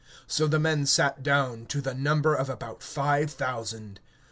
So 0.25 0.47
the 0.47 0.57
men 0.57 0.87
lay 0.97 1.09
down, 1.21 1.67
in 1.71 2.01
number 2.01 2.33
about 2.35 2.81
five 2.81 3.29
thousand. 3.29 3.99